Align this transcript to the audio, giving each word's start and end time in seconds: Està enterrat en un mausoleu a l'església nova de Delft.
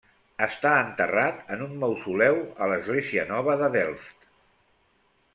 Està 0.43 0.69
enterrat 0.83 1.51
en 1.55 1.59
un 1.65 1.75
mausoleu 1.83 2.39
a 2.67 2.69
l'església 2.71 3.25
nova 3.33 3.57
de 3.61 3.69
Delft. 3.77 4.25